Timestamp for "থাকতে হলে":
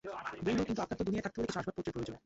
1.25-1.47